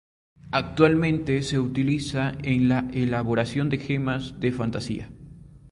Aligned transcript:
Actualmente 0.49 1.43
se 1.43 1.59
utiliza 1.59 2.31
en 2.41 2.67
la 2.67 2.89
elaboración 2.91 3.69
de 3.69 3.77
gemas 3.77 4.39
de 4.39 4.51
fantasía. 4.51 5.11